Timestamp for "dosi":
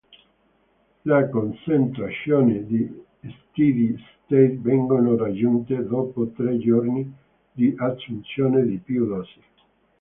9.05-9.41